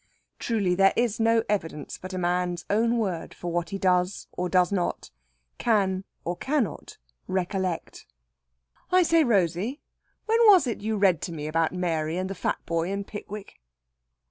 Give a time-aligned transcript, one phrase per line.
[0.39, 4.49] Truly, there is no evidence but a man's own word for what he does or
[4.49, 5.11] does not,
[5.59, 8.07] can or cannot, recollect.
[8.91, 9.79] "I say, Rosey,
[10.25, 13.59] when was it you read to me about Mary and the fat boy in 'Pickwick'?"